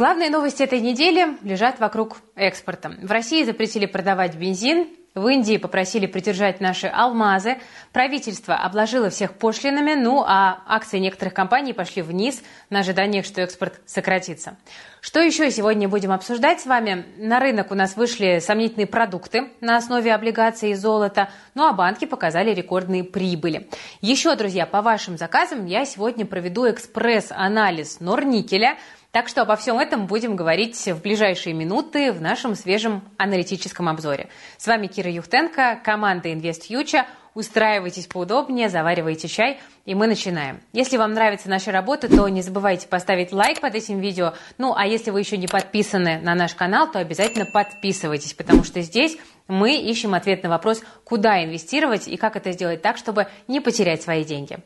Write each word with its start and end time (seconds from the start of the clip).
Главные 0.00 0.30
новости 0.30 0.62
этой 0.62 0.80
недели 0.80 1.36
лежат 1.42 1.78
вокруг 1.78 2.16
экспорта. 2.34 2.90
В 3.02 3.10
России 3.10 3.44
запретили 3.44 3.84
продавать 3.84 4.34
бензин, 4.34 4.88
в 5.14 5.26
Индии 5.26 5.58
попросили 5.58 6.06
придержать 6.06 6.58
наши 6.58 6.86
алмазы. 6.86 7.58
Правительство 7.92 8.54
обложило 8.54 9.10
всех 9.10 9.34
пошлинами, 9.34 9.92
ну 9.92 10.24
а 10.26 10.62
акции 10.66 10.98
некоторых 11.00 11.34
компаний 11.34 11.74
пошли 11.74 12.00
вниз 12.00 12.42
на 12.70 12.78
ожиданиях, 12.78 13.26
что 13.26 13.42
экспорт 13.42 13.82
сократится. 13.84 14.56
Что 15.02 15.20
еще 15.20 15.50
сегодня 15.50 15.86
будем 15.86 16.12
обсуждать 16.12 16.60
с 16.60 16.66
вами? 16.66 17.04
На 17.18 17.38
рынок 17.38 17.70
у 17.70 17.74
нас 17.74 17.94
вышли 17.94 18.38
сомнительные 18.38 18.86
продукты 18.86 19.50
на 19.60 19.76
основе 19.76 20.14
облигаций 20.14 20.70
и 20.70 20.74
золота, 20.74 21.28
ну 21.54 21.66
а 21.66 21.74
банки 21.74 22.06
показали 22.06 22.54
рекордные 22.54 23.04
прибыли. 23.04 23.68
Еще, 24.00 24.34
друзья, 24.34 24.64
по 24.64 24.80
вашим 24.80 25.18
заказам 25.18 25.66
я 25.66 25.84
сегодня 25.84 26.24
проведу 26.24 26.70
экспресс-анализ 26.70 28.00
Норникеля– 28.00 28.78
так 29.12 29.28
что 29.28 29.42
обо 29.42 29.56
всем 29.56 29.78
этом 29.78 30.06
будем 30.06 30.36
говорить 30.36 30.76
в 30.76 31.02
ближайшие 31.02 31.54
минуты 31.54 32.12
в 32.12 32.20
нашем 32.20 32.54
свежем 32.54 33.02
аналитическом 33.16 33.88
обзоре. 33.88 34.28
С 34.56 34.66
вами 34.66 34.86
Кира 34.86 35.10
Юхтенко, 35.10 35.80
команда 35.84 36.28
InvestFuture. 36.30 37.04
Устраивайтесь 37.32 38.08
поудобнее, 38.08 38.68
заваривайте 38.68 39.28
чай, 39.28 39.60
и 39.84 39.94
мы 39.94 40.08
начинаем. 40.08 40.60
Если 40.72 40.96
вам 40.96 41.12
нравится 41.12 41.48
наша 41.48 41.70
работа, 41.70 42.08
то 42.08 42.28
не 42.28 42.42
забывайте 42.42 42.88
поставить 42.88 43.32
лайк 43.32 43.60
под 43.60 43.76
этим 43.76 44.00
видео. 44.00 44.34
Ну, 44.58 44.74
а 44.74 44.84
если 44.84 45.12
вы 45.12 45.20
еще 45.20 45.36
не 45.36 45.46
подписаны 45.46 46.18
на 46.18 46.34
наш 46.34 46.56
канал, 46.56 46.90
то 46.90 46.98
обязательно 46.98 47.46
подписывайтесь, 47.46 48.34
потому 48.34 48.64
что 48.64 48.80
здесь 48.80 49.16
мы 49.46 49.76
ищем 49.76 50.14
ответ 50.14 50.42
на 50.42 50.48
вопрос, 50.48 50.82
куда 51.04 51.44
инвестировать 51.44 52.08
и 52.08 52.16
как 52.16 52.34
это 52.34 52.50
сделать 52.50 52.82
так, 52.82 52.96
чтобы 52.96 53.28
не 53.46 53.60
потерять 53.60 54.02
свои 54.02 54.24
деньги. 54.24 54.58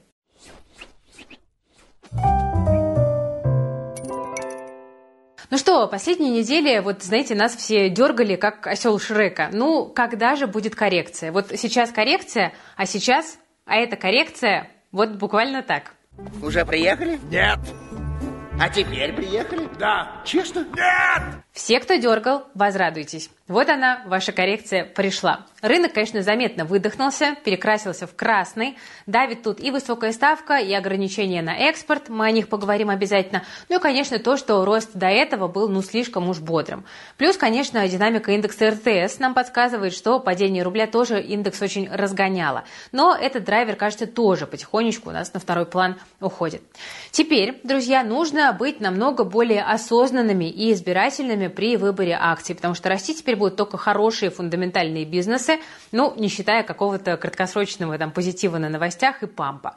Ну 5.54 5.58
что, 5.58 5.86
последние 5.86 6.32
недели, 6.32 6.80
вот 6.80 7.04
знаете, 7.04 7.36
нас 7.36 7.54
все 7.54 7.88
дергали, 7.88 8.34
как 8.34 8.66
осел 8.66 8.98
Шрека. 8.98 9.50
Ну, 9.52 9.86
когда 9.86 10.34
же 10.34 10.48
будет 10.48 10.74
коррекция? 10.74 11.30
Вот 11.30 11.52
сейчас 11.54 11.92
коррекция, 11.92 12.52
а 12.76 12.86
сейчас, 12.86 13.38
а 13.64 13.76
эта 13.76 13.94
коррекция, 13.94 14.68
вот 14.90 15.10
буквально 15.10 15.62
так. 15.62 15.92
Уже 16.42 16.64
приехали? 16.64 17.20
Нет. 17.30 17.60
А 18.60 18.68
теперь 18.68 19.12
приехали? 19.12 19.68
Да. 19.78 20.22
Честно? 20.24 20.66
Нет. 20.74 21.22
Все, 21.52 21.78
кто 21.78 21.94
дергал, 21.94 22.48
возрадуйтесь. 22.56 23.30
Вот 23.46 23.68
она, 23.68 24.02
ваша 24.06 24.32
коррекция 24.32 24.86
пришла. 24.86 25.44
Рынок, 25.60 25.92
конечно, 25.92 26.22
заметно 26.22 26.64
выдохнулся, 26.64 27.36
перекрасился 27.44 28.06
в 28.06 28.14
красный. 28.14 28.78
Давит 29.06 29.42
тут 29.42 29.60
и 29.60 29.70
высокая 29.70 30.12
ставка, 30.12 30.56
и 30.56 30.72
ограничения 30.72 31.42
на 31.42 31.54
экспорт, 31.54 32.08
мы 32.08 32.26
о 32.26 32.30
них 32.30 32.48
поговорим 32.48 32.88
обязательно. 32.88 33.44
Ну 33.68 33.76
и, 33.76 33.80
конечно, 33.82 34.18
то, 34.18 34.38
что 34.38 34.64
рост 34.64 34.90
до 34.94 35.08
этого 35.08 35.46
был 35.46 35.68
ну 35.68 35.82
слишком 35.82 36.28
уж 36.30 36.38
бодрым. 36.38 36.86
Плюс, 37.18 37.36
конечно, 37.36 37.86
динамика 37.86 38.32
индекса 38.32 38.70
РТС 38.70 39.18
нам 39.18 39.34
подсказывает, 39.34 39.92
что 39.92 40.20
падение 40.20 40.62
рубля 40.62 40.86
тоже 40.86 41.20
индекс 41.20 41.60
очень 41.60 41.86
разгоняло. 41.90 42.64
Но 42.92 43.14
этот 43.14 43.44
драйвер, 43.44 43.76
кажется, 43.76 44.06
тоже 44.06 44.46
потихонечку 44.46 45.10
у 45.10 45.12
нас 45.12 45.34
на 45.34 45.40
второй 45.40 45.66
план 45.66 45.96
уходит. 46.18 46.62
Теперь, 47.10 47.60
друзья, 47.62 48.04
нужно 48.04 48.52
быть 48.54 48.80
намного 48.80 49.24
более 49.24 49.62
осознанными 49.62 50.46
и 50.46 50.72
избирательными 50.72 51.48
при 51.48 51.76
выборе 51.76 52.16
акций, 52.18 52.54
потому 52.54 52.74
что 52.74 52.88
расти 52.88 53.14
теперь 53.14 53.33
будут 53.34 53.56
только 53.56 53.76
хорошие 53.76 54.30
фундаментальные 54.30 55.04
бизнесы, 55.04 55.58
ну, 55.92 56.14
не 56.16 56.28
считая 56.28 56.62
какого-то 56.62 57.16
краткосрочного 57.16 57.98
там 57.98 58.10
позитива 58.10 58.58
на 58.58 58.68
новостях 58.68 59.22
и 59.22 59.26
пампа. 59.26 59.74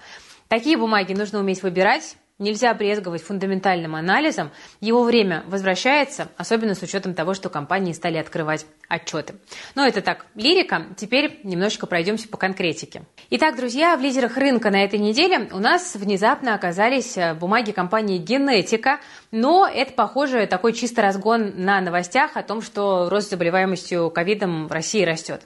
Такие 0.48 0.78
бумаги 0.78 1.14
нужно 1.14 1.40
уметь 1.40 1.64
выбирать, 1.64 2.16
Нельзя 2.40 2.72
брезговать 2.76 3.24
фундаментальным 3.24 3.96
анализом. 3.96 4.52
Его 4.80 5.02
время 5.02 5.44
возвращается, 5.48 6.28
особенно 6.38 6.76
с 6.76 6.84
учетом 6.84 7.16
того, 7.16 7.34
что 7.34 7.50
компании 7.50 7.94
стали 7.94 8.18
открывать 8.18 8.68
отчеты. 8.88 9.34
Но 9.74 9.88
это 9.88 10.02
так, 10.02 10.28
лирика. 10.36 10.86
Теперь 10.98 11.40
немножечко 11.44 11.88
пройдемся 11.88 12.30
по 12.30 12.38
конкретике. 12.38 13.02
Итак, 13.32 13.56
друзья, 13.56 13.98
в 13.98 14.02
лидерах 14.02 14.38
рынка 14.38 14.70
на 14.70 14.84
этой 14.84 15.00
неделе 15.00 15.50
у 15.52 15.58
нас 15.58 15.96
внезапно 15.96 16.54
оказались 16.54 17.18
э, 17.18 17.34
бумаги 17.34 17.72
компании 17.72 18.20
«Генетика», 18.20 19.00
но 19.32 19.68
это, 19.68 19.94
похоже, 19.94 20.46
такой 20.46 20.74
чисто 20.74 21.02
разгон 21.02 21.54
на 21.56 21.82
новостях 21.82 22.38
о 22.38 22.44
том, 22.44 22.62
что 22.62 23.10
рост 23.10 23.32
заболеваемостью 23.32 24.12
ковидом 24.12 24.68
в 24.68 24.72
России 24.72 25.04
растет. 25.04 25.42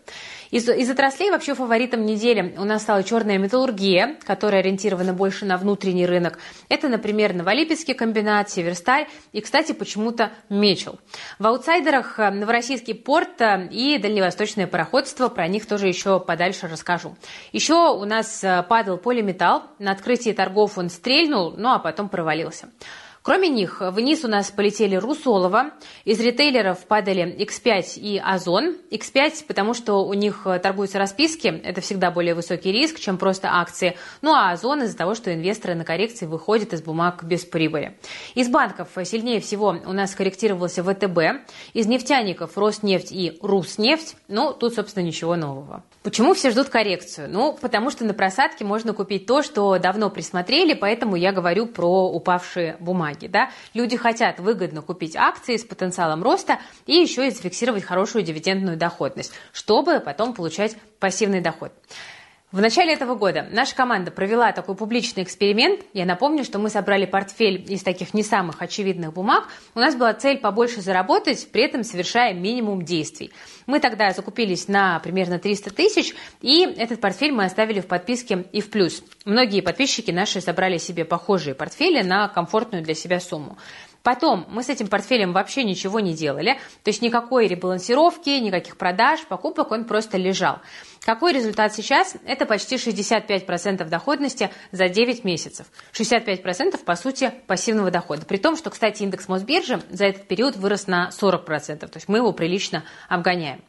Из, 0.52 0.68
из 0.68 0.90
отраслей 0.90 1.32
вообще 1.32 1.56
фаворитом 1.56 2.06
недели 2.06 2.54
у 2.58 2.66
нас 2.66 2.82
стала 2.82 3.04
черная 3.04 3.38
металлургия, 3.38 4.18
которая 4.26 4.60
ориентирована 4.60 5.14
больше 5.14 5.46
на 5.46 5.56
внутренний 5.56 6.06
рынок. 6.06 6.40
Это, 6.68 6.90
например, 6.90 7.34
Новолипецкий 7.34 7.94
комбинат, 7.94 8.50
Северсталь 8.50 9.08
и, 9.32 9.40
кстати, 9.40 9.72
почему-то 9.72 10.34
Мечел. 10.50 11.00
В 11.40 11.48
аутсайдерах 11.48 12.20
э, 12.20 12.32
Новороссийский 12.32 12.96
порт 12.96 13.40
э, 13.40 13.70
и 13.72 13.98
дальневосточное 13.98 14.68
пароходство, 14.68 15.30
про 15.30 15.48
них 15.48 15.66
тоже 15.66 15.88
еще 15.88 16.20
подальше 16.20 16.68
расскажу. 16.68 17.16
Еще 17.54 17.74
у 17.74 18.04
нас 18.04 18.44
э, 18.44 18.62
падал 18.64 18.98
полиметалл, 18.98 19.64
на 19.80 19.94
открытии 19.94 20.32
торгов 20.32 20.78
он 20.78 20.90
стрельнул, 20.90 21.54
ну 21.56 21.70
а 21.70 21.80
потом 21.80 22.10
провалился. 22.10 22.70
Кроме 23.24 23.50
них, 23.50 23.82
вниз 23.82 24.26
у 24.26 24.28
нас 24.28 24.50
полетели 24.50 24.96
Русолова, 24.96 25.74
из 26.06 26.20
ритейлеров 26.20 26.88
падали 26.88 27.38
X5 27.38 28.00
и 28.00 28.18
Озон. 28.18 28.78
X5, 28.90 29.46
потому 29.46 29.76
что 29.76 30.04
у 30.04 30.14
них 30.16 30.48
торгуются 30.64 30.98
расписки, 30.98 31.48
это 31.48 31.82
всегда 31.82 32.10
более 32.10 32.34
высокий 32.34 32.72
риск, 32.72 33.00
чем 33.00 33.20
просто 33.20 33.50
акции. 33.52 33.96
Ну 34.24 34.34
а 34.34 34.50
Озон 34.50 34.82
из-за 34.82 34.98
того, 34.98 35.14
что 35.14 35.32
инвесторы 35.32 35.76
на 35.76 35.86
коррекции 35.86 36.26
выходят 36.26 36.74
из 36.74 36.82
бумаг 36.82 37.24
без 37.24 37.46
прибыли. 37.46 37.96
Из 38.34 38.50
банков 38.50 38.90
сильнее 39.04 39.40
всего 39.40 39.78
у 39.86 39.94
нас 39.94 40.16
корректировался 40.16 40.84
ВТБ, 40.84 41.48
из 41.74 41.86
нефтяников 41.86 42.58
Роснефть 42.58 43.12
и 43.12 43.38
Руснефть. 43.44 44.16
Ну, 44.30 44.52
тут, 44.52 44.74
собственно, 44.74 45.04
ничего 45.04 45.36
нового. 45.36 45.84
Почему 46.02 46.34
все 46.34 46.50
ждут 46.50 46.70
коррекцию? 46.70 47.30
Ну, 47.30 47.56
потому 47.62 47.92
что 47.92 48.04
на 48.04 48.16
просадке 48.16 48.66
можно 48.66 48.94
купить 48.94 49.28
то, 49.28 49.44
что 49.44 49.78
давно 49.78 50.10
присмотрели, 50.10 50.74
поэтому 50.74 51.16
я 51.16 51.32
говорю 51.32 51.68
про 51.68 52.10
упавшие 52.10 52.78
бумаги. 52.80 53.11
Да? 53.28 53.52
Люди 53.74 53.98
хотят 53.98 54.40
выгодно 54.40 54.82
купить 54.82 55.16
акции 55.16 55.58
с 55.58 55.64
потенциалом 55.64 56.24
роста 56.24 56.60
и 56.86 56.94
еще 56.94 57.28
и 57.28 57.32
зафиксировать 57.32 57.84
хорошую 57.84 58.24
дивидендную 58.24 58.78
доходность, 58.78 59.34
чтобы 59.54 60.00
потом 60.00 60.34
получать 60.34 60.76
пассивный 61.00 61.42
доход. 61.42 61.72
В 62.52 62.60
начале 62.60 62.92
этого 62.94 63.16
года 63.16 63.48
наша 63.50 63.74
команда 63.74 64.12
провела 64.12 64.52
такой 64.52 64.76
публичный 64.76 65.24
эксперимент. 65.24 65.86
Я 65.94 66.04
напомню, 66.04 66.44
что 66.44 66.60
мы 66.60 66.70
собрали 66.70 67.06
портфель 67.06 67.66
из 67.72 67.82
таких 67.82 68.14
не 68.14 68.24
самых 68.24 68.62
очевидных 68.62 69.14
бумаг. 69.14 69.48
У 69.74 69.80
нас 69.80 69.96
была 69.96 70.14
цель 70.14 70.38
побольше 70.38 70.82
заработать, 70.82 71.48
при 71.54 71.64
этом 71.64 71.86
совершая 71.86 72.34
минимум 72.34 72.84
действий. 72.84 73.32
Мы 73.68 73.80
тогда 73.80 74.12
закупились 74.12 74.68
на 74.68 75.00
примерно 75.00 75.40
300 75.40 75.74
тысяч, 75.74 76.14
и 76.42 76.64
этот 76.64 77.00
портфель 77.00 77.32
мы 77.32 77.46
оставили 77.46 77.80
в 77.80 77.88
подписке 77.88 78.44
и 78.52 78.60
в 78.60 78.70
плюс. 78.70 79.02
Многие 79.24 79.62
подписчики 79.62 80.12
наши 80.12 80.42
собрали 80.42 80.78
себе 80.78 81.06
похожие 81.06 81.56
портфели 81.56 82.04
на 82.04 82.28
комфортную 82.28 82.84
для 82.84 82.96
себя 82.96 83.22
сумму. 83.22 83.58
Потом 84.04 84.46
мы 84.50 84.64
с 84.64 84.70
этим 84.70 84.88
портфелем 84.88 85.34
вообще 85.34 85.64
ничего 85.64 86.00
не 86.00 86.14
делали, 86.14 86.60
то 86.84 86.90
есть 86.90 87.02
никакой 87.02 87.48
ребалансировки, 87.48 88.30
никаких 88.30 88.78
продаж, 88.78 89.22
покупок, 89.28 89.72
он 89.72 89.86
просто 89.86 90.18
лежал. 90.18 90.60
Какой 91.04 91.34
результат 91.34 91.74
сейчас? 91.74 92.16
Это 92.26 92.46
почти 92.46 92.76
65% 92.76 93.88
доходности 93.90 94.52
за 94.72 94.88
9 94.88 95.24
месяцев. 95.24 95.66
65% 95.94 96.84
по 96.84 96.96
сути 96.96 97.34
пассивного 97.48 97.90
дохода. 97.90 98.26
При 98.26 98.38
том, 98.38 98.56
что, 98.56 98.70
кстати, 98.70 99.02
индекс 99.02 99.28
Мосбиржи 99.28 99.82
за 99.90 100.06
этот 100.06 100.28
период 100.28 100.56
вырос 100.58 100.86
на 100.86 101.10
40%. 101.10 101.80
То 101.80 101.90
есть 101.96 102.08
мы 102.08 102.20
его 102.20 102.34
прилично 102.34 102.84
обгоняем. 103.10 103.62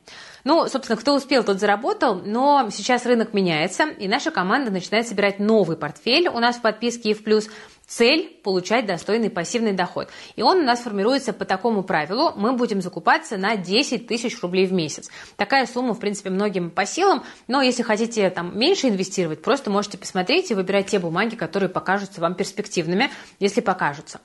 Ну, 0.45 0.67
собственно, 0.69 0.99
кто 0.99 1.15
успел, 1.15 1.45
тот 1.45 1.61
заработал, 1.61 2.17
но 2.17 2.69
сейчас 2.71 3.07
рынок 3.07 3.33
меняется, 3.33 3.85
и 3.85 4.09
наша 4.09 4.31
команда 4.31 4.71
начинает 4.71 5.07
собирать 5.07 5.39
новый 5.39 5.77
портфель 5.77 6.29
у 6.29 6.39
нас 6.41 6.57
в 6.57 6.63
подписке 6.63 7.11
и 7.11 7.15
в 7.15 7.23
плюс 7.23 7.49
цель– 7.93 8.41
получать 8.43 8.87
достойный 8.87 9.31
пассивный 9.31 9.73
доход. 9.73 10.09
И 10.35 10.43
он 10.43 10.59
у 10.59 10.63
нас 10.63 10.81
формируется 10.81 11.33
по 11.33 11.45
такому 11.45 11.83
правилу. 11.83 12.33
Мы 12.37 12.53
будем 12.53 12.81
закупаться 12.81 13.37
на 13.37 13.57
10 13.57 14.07
тысяч 14.07 14.41
рублей 14.43 14.67
в 14.67 14.73
месяц. 14.73 15.11
Такая 15.37 15.67
сумма, 15.67 15.95
в 15.95 16.01
принципе, 16.01 16.31
многим 16.31 16.71
по 16.71 16.87
силам. 16.87 17.23
Но 17.49 17.61
если 17.61 17.83
хотите 17.83 18.31
там 18.31 18.59
меньше 18.59 18.89
инвестировать, 18.89 19.43
просто 19.43 19.71
можете 19.71 19.99
посмотреть 19.99 20.51
и 20.51 20.55
выбирать 20.55 20.87
те 20.87 20.99
бумаги, 20.99 21.37
которые 21.37 21.69
покажутся 21.69 22.21
вам 22.21 22.35
перспективными, 22.35 23.11
если 23.39 23.61
покажутся. 23.61 24.21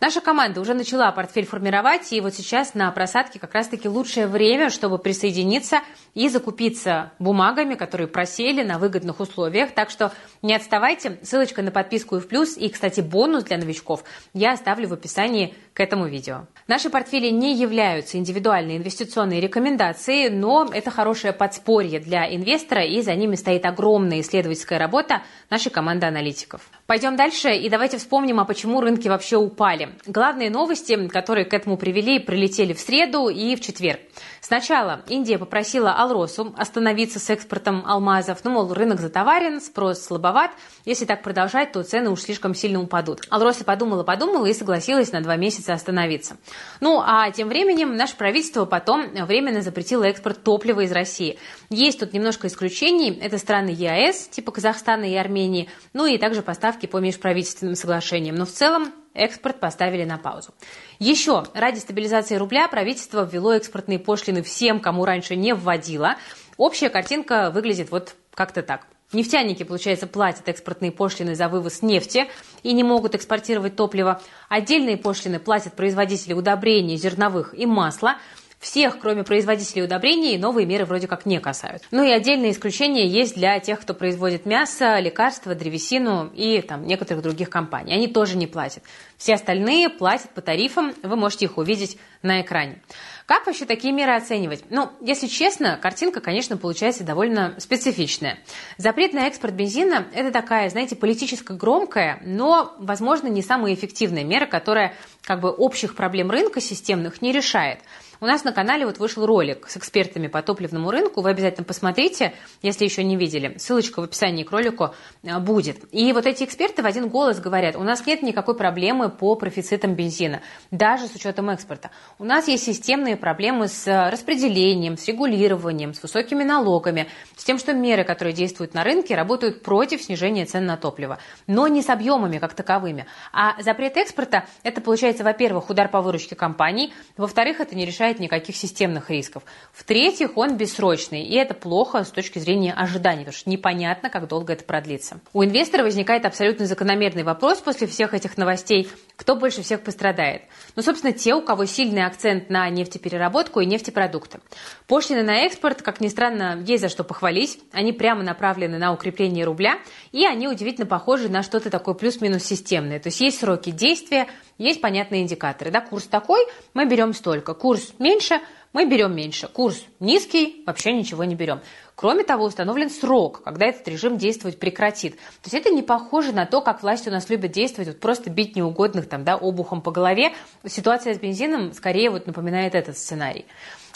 Наша 0.00 0.20
команда 0.20 0.60
уже 0.60 0.74
начала 0.74 1.12
портфель 1.12 1.46
формировать, 1.46 2.12
и 2.12 2.20
вот 2.20 2.34
сейчас 2.34 2.74
на 2.74 2.90
просадке 2.90 3.38
как 3.38 3.54
раз-таки 3.54 3.88
лучшее 3.88 4.26
время, 4.26 4.68
чтобы 4.68 4.98
присоединиться 4.98 5.80
и 6.14 6.28
закупиться 6.28 7.12
бумагами, 7.18 7.74
которые 7.74 8.08
просели 8.08 8.62
на 8.64 8.78
выгодных 8.78 9.20
условиях. 9.20 9.72
Так 9.72 9.90
что 9.90 10.12
не 10.42 10.54
отставайте. 10.54 11.18
Ссылочка 11.22 11.62
на 11.62 11.70
подписку 11.70 12.16
и 12.16 12.20
в 12.20 12.26
плюс. 12.26 12.56
И, 12.56 12.68
кстати, 12.68 13.00
бонус 13.12 13.44
для 13.44 13.58
новичков 13.58 14.02
я 14.32 14.52
оставлю 14.52 14.88
в 14.88 14.92
описании 14.94 15.54
к 15.74 15.80
этому 15.80 16.06
видео. 16.06 16.46
Наши 16.66 16.90
портфели 16.90 17.28
не 17.30 17.54
являются 17.54 18.16
индивидуальной 18.16 18.78
инвестиционной 18.78 19.40
рекомендацией, 19.40 20.30
но 20.30 20.68
это 20.72 20.90
хорошее 20.90 21.32
подспорье 21.32 22.00
для 22.00 22.34
инвестора, 22.34 22.84
и 22.84 23.02
за 23.02 23.14
ними 23.14 23.36
стоит 23.36 23.66
огромная 23.66 24.20
исследовательская 24.20 24.78
работа 24.78 25.22
нашей 25.50 25.70
команды 25.70 26.06
аналитиков. 26.06 26.62
Пойдем 26.92 27.16
дальше 27.16 27.54
и 27.54 27.70
давайте 27.70 27.96
вспомним, 27.96 28.38
а 28.38 28.44
почему 28.44 28.82
рынки 28.82 29.08
вообще 29.08 29.38
упали. 29.38 29.94
Главные 30.04 30.50
новости, 30.50 31.08
которые 31.08 31.46
к 31.46 31.54
этому 31.54 31.78
привели, 31.78 32.18
прилетели 32.18 32.74
в 32.74 32.80
среду 32.80 33.30
и 33.30 33.56
в 33.56 33.62
четверг. 33.62 34.00
Сначала 34.42 35.02
Индия 35.08 35.38
попросила 35.38 35.94
Алросу 35.94 36.52
остановиться 36.58 37.18
с 37.18 37.30
экспортом 37.30 37.82
алмазов. 37.86 38.44
Ну, 38.44 38.50
мол, 38.50 38.74
рынок 38.74 39.00
затоварен, 39.00 39.62
спрос 39.62 40.02
слабоват. 40.02 40.50
Если 40.84 41.06
так 41.06 41.22
продолжать, 41.22 41.72
то 41.72 41.82
цены 41.82 42.10
уж 42.10 42.20
слишком 42.20 42.54
сильно 42.54 42.82
упадут. 42.82 43.20
Алроса 43.30 43.64
подумала-подумала 43.64 44.44
и 44.44 44.52
согласилась 44.52 45.12
на 45.12 45.22
два 45.22 45.36
месяца 45.36 45.72
остановиться. 45.72 46.36
Ну, 46.80 47.00
а 47.02 47.30
тем 47.30 47.48
временем 47.48 47.96
наше 47.96 48.16
правительство 48.16 48.66
потом 48.66 49.06
временно 49.14 49.62
запретило 49.62 50.04
экспорт 50.04 50.42
топлива 50.42 50.80
из 50.80 50.92
России. 50.92 51.38
Есть 51.70 52.00
тут 52.00 52.12
немножко 52.12 52.48
исключений. 52.48 53.18
Это 53.18 53.38
страны 53.38 53.70
ЕАЭС, 53.70 54.28
типа 54.28 54.52
Казахстана 54.52 55.04
и 55.04 55.14
Армении, 55.14 55.70
ну 55.94 56.04
и 56.04 56.18
также 56.18 56.42
поставки 56.42 56.81
по 56.86 56.98
межправительственным 56.98 57.74
соглашениям. 57.74 58.36
Но 58.36 58.46
в 58.46 58.50
целом 58.50 58.92
экспорт 59.14 59.60
поставили 59.60 60.04
на 60.04 60.18
паузу. 60.18 60.54
Еще 60.98 61.44
ради 61.54 61.78
стабилизации 61.78 62.36
рубля 62.36 62.68
правительство 62.68 63.28
ввело 63.30 63.52
экспортные 63.54 63.98
пошлины 63.98 64.42
всем, 64.42 64.80
кому 64.80 65.04
раньше 65.04 65.36
не 65.36 65.54
вводило. 65.54 66.16
Общая 66.56 66.90
картинка 66.90 67.50
выглядит 67.50 67.90
вот 67.90 68.14
как-то 68.34 68.62
так. 68.62 68.86
Нефтяники, 69.12 69.62
получается, 69.62 70.06
платят 70.06 70.48
экспортные 70.48 70.90
пошлины 70.90 71.34
за 71.34 71.48
вывоз 71.48 71.82
нефти 71.82 72.30
и 72.62 72.72
не 72.72 72.82
могут 72.82 73.14
экспортировать 73.14 73.76
топливо. 73.76 74.22
Отдельные 74.48 74.96
пошлины 74.96 75.38
платят 75.38 75.74
производители 75.74 76.32
удобрений, 76.32 76.96
зерновых 76.96 77.52
и 77.54 77.66
масла. 77.66 78.16
Всех, 78.62 79.00
кроме 79.00 79.24
производителей 79.24 79.82
удобрений, 79.82 80.38
новые 80.38 80.66
меры 80.68 80.84
вроде 80.84 81.08
как 81.08 81.26
не 81.26 81.40
касают. 81.40 81.82
Ну 81.90 82.04
и 82.04 82.10
отдельные 82.12 82.52
исключения 82.52 83.08
есть 83.08 83.34
для 83.34 83.58
тех, 83.58 83.80
кто 83.80 83.92
производит 83.92 84.46
мясо, 84.46 85.00
лекарства, 85.00 85.56
древесину 85.56 86.30
и 86.32 86.62
там 86.62 86.86
некоторых 86.86 87.24
других 87.24 87.50
компаний. 87.50 87.92
Они 87.92 88.06
тоже 88.06 88.36
не 88.36 88.46
платят. 88.46 88.84
Все 89.16 89.34
остальные 89.34 89.88
платят 89.88 90.30
по 90.30 90.42
тарифам, 90.42 90.94
вы 91.02 91.16
можете 91.16 91.46
их 91.46 91.58
увидеть 91.58 91.98
на 92.22 92.40
экране. 92.40 92.80
Как 93.26 93.46
вообще 93.46 93.64
такие 93.64 93.92
меры 93.92 94.14
оценивать? 94.14 94.62
Ну, 94.70 94.90
если 95.00 95.26
честно, 95.26 95.76
картинка, 95.82 96.20
конечно, 96.20 96.56
получается 96.56 97.02
довольно 97.02 97.56
специфичная. 97.58 98.38
Запрет 98.78 99.12
на 99.12 99.26
экспорт 99.26 99.54
бензина– 99.54 100.06
это 100.14 100.30
такая, 100.30 100.70
знаете, 100.70 100.94
политически 100.94 101.50
громкая, 101.52 102.20
но, 102.24 102.76
возможно, 102.78 103.26
не 103.26 103.42
самая 103.42 103.74
эффективная 103.74 104.22
мера, 104.22 104.46
которая 104.46 104.94
как 105.22 105.40
бы 105.40 105.50
общих 105.50 105.96
проблем 105.96 106.30
рынка 106.30 106.60
системных 106.60 107.22
не 107.22 107.32
решает. 107.32 107.80
У 108.22 108.24
нас 108.24 108.44
на 108.44 108.52
канале 108.52 108.86
вот 108.86 108.98
вышел 108.98 109.26
ролик 109.26 109.68
с 109.68 109.76
экспертами 109.76 110.28
по 110.28 110.42
топливному 110.42 110.92
рынку. 110.92 111.22
Вы 111.22 111.30
обязательно 111.30 111.64
посмотрите, 111.64 112.34
если 112.62 112.84
еще 112.84 113.02
не 113.02 113.16
видели. 113.16 113.58
Ссылочка 113.58 114.00
в 114.00 114.04
описании 114.04 114.44
к 114.44 114.52
ролику 114.52 114.94
э, 115.24 115.40
будет. 115.40 115.78
И 115.90 116.12
вот 116.12 116.24
эти 116.26 116.44
эксперты 116.44 116.84
в 116.84 116.86
один 116.86 117.08
голос 117.08 117.40
говорят, 117.40 117.74
у 117.74 117.82
нас 117.82 118.06
нет 118.06 118.22
никакой 118.22 118.56
проблемы 118.56 119.08
по 119.08 119.34
профицитам 119.34 119.96
бензина, 119.96 120.40
даже 120.70 121.08
с 121.08 121.16
учетом 121.16 121.50
экспорта. 121.50 121.90
У 122.20 122.24
нас 122.24 122.46
есть 122.46 122.62
системные 122.62 123.16
проблемы 123.16 123.66
с 123.66 123.88
распределением, 124.08 124.96
с 124.96 125.08
регулированием, 125.08 125.92
с 125.92 126.00
высокими 126.00 126.44
налогами, 126.44 127.08
с 127.36 127.42
тем, 127.42 127.58
что 127.58 127.72
меры, 127.72 128.04
которые 128.04 128.34
действуют 128.34 128.72
на 128.72 128.84
рынке, 128.84 129.16
работают 129.16 129.64
против 129.64 130.00
снижения 130.00 130.46
цен 130.46 130.64
на 130.64 130.76
топливо, 130.76 131.18
но 131.48 131.66
не 131.66 131.82
с 131.82 131.88
объемами 131.88 132.38
как 132.38 132.54
таковыми. 132.54 133.06
А 133.32 133.60
запрет 133.60 133.96
экспорта– 133.96 134.46
это, 134.62 134.80
получается, 134.80 135.24
во-первых, 135.24 135.70
удар 135.70 135.88
по 135.88 136.00
выручке 136.00 136.36
компаний, 136.36 136.94
во-вторых, 137.16 137.58
это 137.58 137.74
не 137.74 137.84
решает 137.84 138.11
представляет 138.12 138.20
никаких 138.20 138.56
системных 138.56 139.10
рисков. 139.10 139.42
В-третьих, 139.72 140.36
он 140.36 140.56
бессрочный, 140.56 141.22
и 141.22 141.34
это 141.34 141.54
плохо 141.54 142.04
с 142.04 142.10
точки 142.10 142.38
зрения 142.38 142.72
ожиданий, 142.72 143.24
потому 143.24 143.36
что 143.36 143.50
непонятно, 143.50 144.10
как 144.10 144.28
долго 144.28 144.52
это 144.52 144.64
продлится. 144.64 145.20
У 145.32 145.44
инвестора 145.44 145.82
возникает 145.82 146.24
абсолютно 146.24 146.66
закономерный 146.66 147.22
вопрос 147.22 147.60
после 147.60 147.86
всех 147.86 148.14
этих 148.14 148.36
новостей, 148.36 148.88
кто 149.16 149.36
больше 149.36 149.62
всех 149.62 149.82
пострадает. 149.82 150.42
Ну, 150.76 150.82
собственно, 150.82 151.12
те, 151.12 151.34
у 151.34 151.42
кого 151.42 151.64
сильный 151.66 152.04
акцент 152.04 152.50
на 152.50 152.68
нефтепереработку 152.70 153.60
и 153.60 153.66
нефтепродукты. 153.66 154.40
Пошлины 154.86 155.22
на 155.22 155.46
экспорт, 155.46 155.82
как 155.82 156.00
ни 156.00 156.08
странно, 156.08 156.62
есть 156.66 156.82
за 156.82 156.88
что 156.88 157.04
похвалить. 157.04 157.60
Они 157.72 157.92
прямо 157.92 158.22
направлены 158.22 158.78
на 158.78 158.92
укрепление 158.92 159.44
рубля, 159.44 159.78
и 160.12 160.26
они 160.26 160.48
удивительно 160.48 160.86
похожи 160.86 161.28
на 161.28 161.42
что-то 161.42 161.70
такое 161.70 161.94
плюс-минус 161.94 162.44
системное. 162.44 162.98
То 162.98 163.08
есть 163.08 163.20
есть 163.20 163.38
сроки 163.38 163.70
действия, 163.70 164.26
есть 164.62 164.80
понятные 164.80 165.22
индикаторы. 165.22 165.70
Да, 165.70 165.80
курс 165.80 166.06
такой, 166.06 166.46
мы 166.74 166.86
берем 166.86 167.12
столько. 167.12 167.54
Курс 167.54 167.92
меньше, 167.98 168.40
мы 168.72 168.86
берем 168.86 169.14
меньше. 169.14 169.48
Курс 169.48 169.84
низкий, 170.00 170.62
вообще 170.66 170.92
ничего 170.92 171.24
не 171.24 171.34
берем. 171.34 171.60
Кроме 171.94 172.24
того, 172.24 172.44
установлен 172.44 172.90
срок, 172.90 173.42
когда 173.44 173.66
этот 173.66 173.86
режим 173.88 174.16
действовать 174.16 174.58
прекратит. 174.58 175.16
То 175.16 175.50
есть 175.50 175.54
это 175.54 175.70
не 175.70 175.82
похоже 175.82 176.32
на 176.32 176.46
то, 176.46 176.60
как 176.60 176.82
власти 176.82 177.08
у 177.08 177.12
нас 177.12 177.28
любят 177.28 177.52
действовать, 177.52 177.88
вот 177.88 178.00
просто 178.00 178.30
бить 178.30 178.56
неугодных 178.56 179.08
там, 179.08 179.24
да, 179.24 179.36
обухом 179.36 179.82
по 179.82 179.90
голове. 179.90 180.32
Ситуация 180.66 181.14
с 181.14 181.18
бензином 181.18 181.72
скорее 181.72 182.10
вот 182.10 182.26
напоминает 182.26 182.74
этот 182.74 182.96
сценарий. 182.96 183.46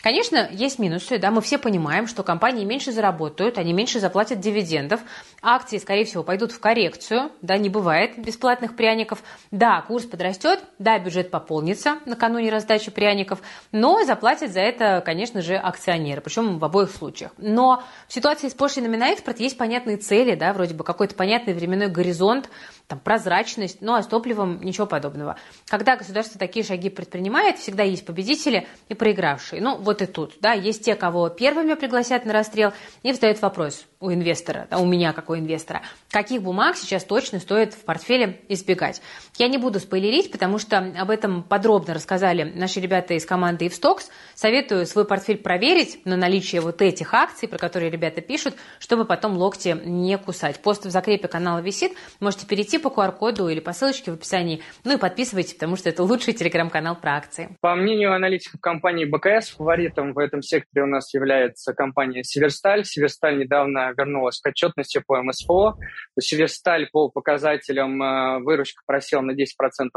Конечно, 0.02 0.48
есть 0.52 0.78
минусы, 0.78 1.18
да, 1.18 1.32
мы 1.32 1.40
все 1.40 1.58
понимаем, 1.58 2.06
что 2.06 2.22
компании 2.22 2.64
меньше 2.64 2.92
заработают, 2.92 3.58
они 3.58 3.72
меньше 3.72 3.98
заплатят 3.98 4.38
дивидендов, 4.38 5.00
акции, 5.46 5.78
скорее 5.78 6.04
всего, 6.04 6.22
пойдут 6.22 6.50
в 6.50 6.58
коррекцию, 6.58 7.30
да, 7.40 7.56
не 7.56 7.68
бывает 7.68 8.18
бесплатных 8.18 8.74
пряников, 8.74 9.22
да, 9.50 9.80
курс 9.82 10.04
подрастет, 10.04 10.62
да, 10.78 10.98
бюджет 10.98 11.30
пополнится 11.30 11.98
накануне 12.04 12.50
раздачи 12.50 12.90
пряников, 12.90 13.40
но 13.70 14.04
заплатят 14.04 14.50
за 14.50 14.60
это, 14.60 15.02
конечно 15.06 15.42
же, 15.42 15.54
акционеры, 15.54 16.20
причем 16.20 16.58
в 16.58 16.64
обоих 16.64 16.90
случаях. 16.90 17.30
Но 17.38 17.84
в 18.08 18.12
ситуации 18.12 18.48
с 18.48 18.54
пошлинами 18.54 18.96
на 18.96 19.10
экспорт 19.10 19.38
есть 19.38 19.56
понятные 19.56 19.96
цели, 19.98 20.34
да, 20.34 20.52
вроде 20.52 20.74
бы 20.74 20.82
какой-то 20.82 21.14
понятный 21.14 21.54
временной 21.54 21.88
горизонт, 21.88 22.50
там, 22.88 22.98
прозрачность, 22.98 23.78
ну 23.80 23.94
а 23.94 24.02
с 24.02 24.06
топливом 24.06 24.60
ничего 24.60 24.86
подобного. 24.86 25.36
Когда 25.66 25.96
государство 25.96 26.38
такие 26.38 26.64
шаги 26.64 26.90
предпринимает, 26.90 27.58
всегда 27.58 27.82
есть 27.82 28.04
победители 28.04 28.66
и 28.88 28.94
проигравшие. 28.94 29.60
Ну, 29.60 29.76
вот 29.76 30.02
и 30.02 30.06
тут, 30.06 30.34
да, 30.40 30.52
есть 30.52 30.84
те, 30.84 30.94
кого 30.94 31.28
первыми 31.28 31.74
пригласят 31.74 32.24
на 32.24 32.32
расстрел, 32.32 32.72
и 33.02 33.12
встает 33.12 33.40
вопрос 33.42 33.86
у 34.00 34.12
инвестора, 34.12 34.66
да, 34.70 34.78
у 34.78 34.86
меня 34.86 35.12
как 35.12 35.30
инвестора, 35.38 35.82
каких 36.10 36.42
бумаг 36.42 36.76
сейчас 36.76 37.04
точно 37.04 37.40
стоит 37.40 37.74
в 37.74 37.84
портфеле 37.84 38.40
избегать. 38.48 39.02
Я 39.38 39.48
не 39.48 39.58
буду 39.58 39.80
спойлерить, 39.80 40.30
потому 40.30 40.58
что 40.58 40.78
об 40.78 41.10
этом 41.10 41.42
подробно 41.42 41.94
рассказали 41.94 42.44
наши 42.54 42.80
ребята 42.80 43.14
из 43.14 43.24
команды 43.26 43.66
Ивстокс. 43.66 44.10
Советую 44.34 44.86
свой 44.86 45.04
портфель 45.06 45.38
проверить 45.38 46.04
на 46.04 46.16
наличие 46.16 46.60
вот 46.60 46.82
этих 46.82 47.14
акций, 47.14 47.48
про 47.48 47.58
которые 47.58 47.90
ребята 47.90 48.20
пишут, 48.20 48.54
чтобы 48.78 49.04
потом 49.04 49.36
локти 49.36 49.76
не 49.84 50.16
кусать. 50.18 50.60
Пост 50.60 50.84
в 50.84 50.90
закрепе 50.90 51.28
канала 51.28 51.60
висит, 51.60 51.92
можете 52.20 52.46
перейти 52.46 52.78
по 52.78 52.88
QR-коду 52.88 53.48
или 53.48 53.60
по 53.60 53.72
ссылочке 53.72 54.10
в 54.10 54.14
описании. 54.14 54.62
Ну 54.84 54.94
и 54.94 54.98
подписывайтесь, 54.98 55.54
потому 55.54 55.76
что 55.76 55.88
это 55.88 56.02
лучший 56.02 56.32
телеграм-канал 56.32 56.96
про 56.96 57.16
акции. 57.16 57.56
По 57.60 57.74
мнению 57.74 58.14
аналитиков 58.14 58.60
компании 58.60 59.04
БКС, 59.04 59.50
фаворитом 59.50 60.12
в 60.12 60.18
этом 60.18 60.42
секторе 60.42 60.84
у 60.84 60.86
нас 60.86 61.12
является 61.14 61.74
компания 61.74 62.24
Северсталь. 62.24 62.84
Северсталь 62.84 63.38
недавно 63.38 63.92
вернулась 63.96 64.40
к 64.40 64.46
отчетности 64.46 65.02
по 65.06 65.22
МСФО. 65.26 65.76
Северсталь 66.18 66.88
по 66.90 67.08
показателям 67.08 68.02
э, 68.02 68.38
выручка 68.40 68.82
просела 68.86 69.22
на 69.22 69.32
10% 69.32 69.44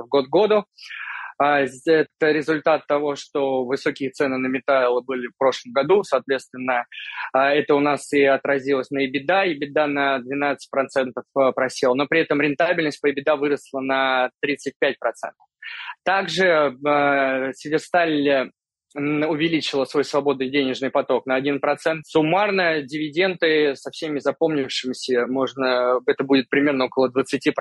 год 0.10 0.26
к 0.26 0.30
году. 0.30 0.66
А, 1.40 1.62
это 1.62 2.32
результат 2.32 2.86
того, 2.86 3.16
что 3.16 3.64
высокие 3.64 4.10
цены 4.10 4.38
на 4.38 4.48
металлы 4.48 5.02
были 5.02 5.28
в 5.28 5.38
прошлом 5.38 5.72
году, 5.72 6.04
соответственно, 6.04 6.86
а, 7.32 7.52
это 7.54 7.76
у 7.76 7.80
нас 7.80 8.12
и 8.12 8.26
отразилось 8.26 8.92
на 8.92 9.08
EBITDA, 9.08 9.56
EBITDA 9.56 9.86
на 9.86 10.20
12% 10.20 11.14
а, 11.36 11.52
просел, 11.54 11.96
но 11.96 12.08
при 12.08 12.20
этом 12.20 12.42
рентабельность 12.42 13.00
по 13.00 13.10
EBITDA 13.10 13.38
выросла 13.38 13.80
на 13.80 14.30
35%. 14.46 14.94
Также 16.04 16.76
Северсталь 17.54 18.52
увеличила 18.96 19.86
свой 19.86 20.04
свободный 20.04 20.50
денежный 20.50 20.90
поток 20.90 21.26
на 21.26 21.40
1%. 21.40 21.60
Суммарно 22.06 22.82
дивиденды 22.82 23.76
со 23.76 23.92
всеми 23.92 24.20
запомнившимися, 24.20 25.28
можно, 25.28 26.00
это 26.08 26.24
будет 26.24 26.50
примерно 26.50 26.86
около 26.86 27.10
20%. 27.10 27.54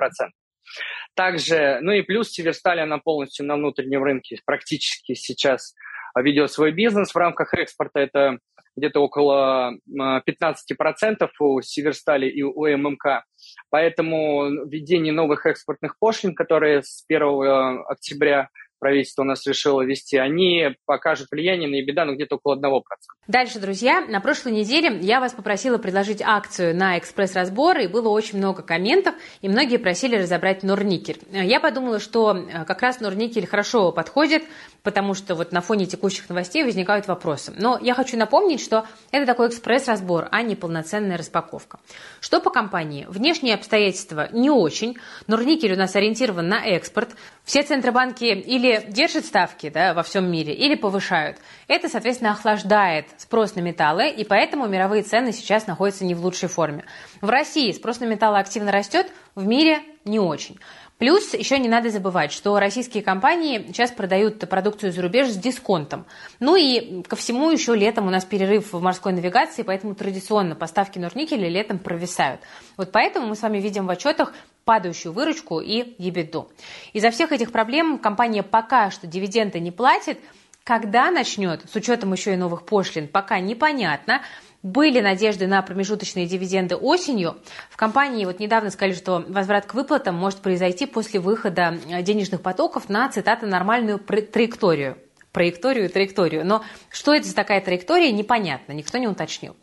Также, 1.15 1.79
ну 1.81 1.91
и 1.91 2.01
плюс 2.01 2.31
Северсталь, 2.31 2.79
она 2.79 2.97
полностью 2.97 3.45
на 3.45 3.55
внутреннем 3.55 4.03
рынке 4.03 4.39
практически 4.45 5.13
сейчас 5.13 5.75
ведет 6.15 6.51
свой 6.51 6.71
бизнес 6.71 7.13
в 7.13 7.17
рамках 7.17 7.53
экспорта. 7.53 7.99
Это 7.99 8.39
где-то 8.75 9.01
около 9.01 9.73
15% 9.89 11.29
у 11.39 11.61
Северстали 11.61 12.27
и 12.29 12.41
у 12.41 12.65
ММК. 12.65 13.23
Поэтому 13.69 14.65
введение 14.67 15.11
новых 15.11 15.45
экспортных 15.45 15.97
пошлин, 15.99 16.33
которые 16.33 16.83
с 16.83 17.03
1 17.07 17.83
октября 17.87 18.49
правительство 18.79 19.23
у 19.23 19.25
нас 19.25 19.45
решило 19.45 19.81
вести, 19.81 20.17
они 20.17 20.75
покажут 20.85 21.27
влияние 21.31 21.69
на 21.69 21.75
EBITDA 21.83 22.05
ну, 22.05 22.15
где-то 22.15 22.35
около 22.35 22.55
1%. 22.55 22.81
Дальше, 23.27 23.59
друзья, 23.59 24.01
на 24.01 24.21
прошлой 24.21 24.53
неделе 24.53 24.97
я 25.01 25.19
вас 25.19 25.33
попросила 25.33 25.77
предложить 25.77 26.21
акцию 26.21 26.75
на 26.75 26.97
экспресс-разбор, 26.97 27.77
и 27.77 27.87
было 27.87 28.09
очень 28.09 28.37
много 28.37 28.63
комментов, 28.63 29.13
и 29.41 29.49
многие 29.49 29.77
просили 29.77 30.15
разобрать 30.15 30.63
Норникель. 30.63 31.19
Я 31.31 31.59
подумала, 31.59 31.99
что 31.99 32.35
э, 32.35 32.65
как 32.65 32.81
раз 32.81 32.99
Норникель 32.99 33.45
хорошо 33.45 33.91
подходит, 33.91 34.43
потому 34.83 35.13
что 35.13 35.35
вот 35.35 35.51
на 35.51 35.61
фоне 35.61 35.85
текущих 35.85 36.29
новостей 36.29 36.63
возникают 36.63 37.07
вопросы. 37.07 37.53
Но 37.57 37.77
я 37.81 37.93
хочу 37.93 38.17
напомнить, 38.17 38.61
что 38.61 38.85
это 39.11 39.25
такой 39.25 39.49
экспресс-разбор, 39.49 40.27
а 40.31 40.41
не 40.41 40.55
полноценная 40.55 41.17
распаковка. 41.17 41.79
Что 42.21 42.39
по 42.39 42.49
компании? 42.49 43.05
Внешние 43.09 43.55
обстоятельства 43.55 44.29
не 44.31 44.49
очень. 44.49 44.97
Норникель 45.27 45.73
у 45.73 45.77
нас 45.77 45.95
ориентирован 45.95 46.47
на 46.47 46.65
экспорт. 46.65 47.09
Все 47.43 47.63
центробанки 47.63 48.25
или 48.25 48.68
держат 48.87 49.25
ставки 49.25 49.69
да, 49.69 49.93
во 49.93 50.03
всем 50.03 50.31
мире, 50.31 50.53
или 50.53 50.75
повышают. 50.75 51.37
Это, 51.67 51.89
соответственно, 51.89 52.31
охлаждает 52.31 53.05
спрос 53.17 53.55
на 53.55 53.61
металлы, 53.61 54.09
и 54.09 54.23
поэтому 54.23 54.67
мировые 54.67 55.03
цены 55.03 55.31
сейчас 55.31 55.67
находятся 55.67 56.05
не 56.05 56.15
в 56.15 56.23
лучшей 56.23 56.49
форме. 56.49 56.85
В 57.21 57.29
России 57.29 57.71
спрос 57.71 57.99
на 57.99 58.05
металлы 58.05 58.39
активно 58.39 58.71
растет, 58.71 59.07
в 59.35 59.45
мире 59.45 59.81
не 60.05 60.19
очень. 60.19 60.59
Плюс 60.99 61.33
еще 61.33 61.57
не 61.59 61.69
надо 61.69 61.89
забывать, 61.89 62.33
что 62.33 62.59
российские 62.59 63.01
компании 63.01 63.63
сейчас 63.67 63.89
продают 63.89 64.37
продукцию 64.49 64.91
за 64.91 65.01
рубеж 65.01 65.29
с 65.29 65.37
дисконтом. 65.37 66.05
Ну 66.41 66.57
и 66.57 67.03
ко 67.03 67.15
всему 67.15 67.49
еще 67.49 67.73
летом 67.73 68.05
у 68.07 68.09
нас 68.09 68.25
перерыв 68.25 68.73
в 68.73 68.81
морской 68.81 69.13
навигации, 69.13 69.63
поэтому 69.63 69.95
традиционно 69.95 70.55
поставки 70.55 70.99
Норникеля 70.99 71.47
летом 71.47 71.79
провисают. 71.79 72.41
Вот 72.75 72.91
поэтому 72.91 73.27
мы 73.27 73.37
с 73.37 73.41
вами 73.41 73.59
видим 73.59 73.87
в 73.87 73.89
отчетах 73.89 74.33
падающую 74.69 75.11
выручку 75.11 75.61
и 75.61 75.95
ебиду. 75.97 76.47
Из-за 76.93 77.09
всех 77.09 77.31
этих 77.31 77.51
проблем 77.51 77.97
компания 77.97 78.43
пока 78.43 78.91
что 78.91 79.07
дивиденды 79.07 79.59
не 79.59 79.71
платит. 79.71 80.19
Когда 80.63 81.09
начнет, 81.09 81.67
с 81.67 81.75
учетом 81.75 82.13
еще 82.13 82.33
и 82.33 82.37
новых 82.37 82.67
пошлин, 82.67 83.07
пока 83.07 83.39
непонятно. 83.39 84.21
Были 84.61 84.99
надежды 84.99 85.47
на 85.47 85.63
промежуточные 85.63 86.27
дивиденды 86.27 86.75
осенью. 86.75 87.37
В 87.71 87.77
компании 87.77 88.25
вот 88.25 88.39
недавно 88.39 88.69
сказали, 88.69 88.93
что 88.93 89.25
возврат 89.27 89.65
к 89.65 89.73
выплатам 89.73 90.13
может 90.13 90.41
произойти 90.41 90.85
после 90.85 91.19
выхода 91.19 91.79
э, 91.89 92.03
денежных 92.03 92.43
потоков 92.43 92.89
на, 92.89 93.09
цитата, 93.09 93.47
нормальную 93.47 93.97
траекторию. 93.97 94.99
Проекторию 95.31 95.89
траекторию. 95.89 96.45
Но 96.45 96.63
что 96.89 97.15
это 97.15 97.27
за 97.27 97.33
такая 97.33 97.61
траектория, 97.61 98.11
непонятно, 98.11 98.73
никто 98.73 98.99
не 98.99 99.07
уточнил. 99.07 99.55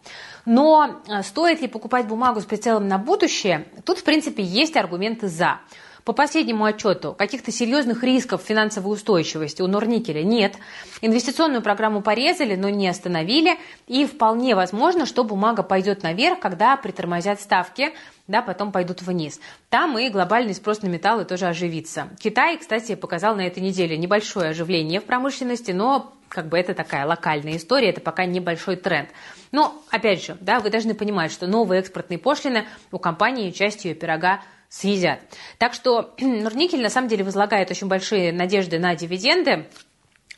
Но 0.46 1.02
э, 1.08 1.22
стоит 1.22 1.60
ли 1.60 1.68
покупать 1.68 2.06
бумагу 2.06 2.40
с 2.40 2.44
прицелом 2.46 2.88
на 2.88 2.98
будущее, 2.98 3.66
тут, 3.84 3.98
в 3.98 4.04
принципе, 4.04 4.42
есть 4.42 4.76
аргументы 4.76 5.28
«за». 5.28 5.60
По 6.06 6.12
последнему 6.12 6.64
отчету 6.64 7.14
каких-то 7.14 7.50
серьезных 7.50 8.04
рисков 8.04 8.40
финансовой 8.40 8.94
устойчивости 8.94 9.60
у 9.60 9.66
Норникеля 9.66 10.22
нет. 10.22 10.54
Инвестиционную 11.00 11.62
программу 11.62 12.00
порезали, 12.00 12.54
но 12.54 12.68
не 12.68 12.86
остановили. 12.86 13.58
И 13.88 14.06
вполне 14.06 14.54
возможно, 14.54 15.04
что 15.04 15.24
бумага 15.24 15.64
пойдет 15.64 16.04
наверх, 16.04 16.38
когда 16.38 16.76
притормозят 16.76 17.40
ставки, 17.40 17.92
да, 18.28 18.40
потом 18.40 18.70
пойдут 18.70 19.02
вниз. 19.02 19.40
Там 19.68 19.98
и 19.98 20.08
глобальный 20.08 20.54
спрос 20.54 20.80
на 20.82 20.86
металлы 20.86 21.24
тоже 21.24 21.46
оживится. 21.46 22.08
Китай, 22.20 22.56
кстати, 22.56 22.94
показал 22.94 23.34
на 23.34 23.44
этой 23.44 23.58
неделе 23.58 23.98
небольшое 23.98 24.50
оживление 24.50 25.00
в 25.00 25.06
промышленности, 25.06 25.72
но 25.72 26.12
как 26.28 26.48
бы 26.48 26.56
это 26.56 26.74
такая 26.74 27.04
локальная 27.04 27.56
история, 27.56 27.90
это 27.90 28.00
пока 28.00 28.26
небольшой 28.26 28.76
тренд. 28.76 29.08
Но, 29.50 29.82
опять 29.90 30.24
же, 30.24 30.36
да, 30.40 30.60
вы 30.60 30.70
должны 30.70 30.94
понимать, 30.94 31.32
что 31.32 31.48
новые 31.48 31.80
экспортные 31.80 32.18
пошлины 32.18 32.64
у 32.92 33.00
компании 33.00 33.50
часть 33.50 33.84
ее 33.84 33.96
пирога 33.96 34.40
съедят. 34.76 35.20
Так 35.58 35.72
что 35.74 36.14
Норникель 36.20 36.82
на 36.82 36.90
самом 36.90 37.08
деле 37.08 37.24
возлагает 37.24 37.70
очень 37.70 37.88
большие 37.88 38.32
надежды 38.32 38.78
на 38.78 38.94
дивиденды. 38.94 39.66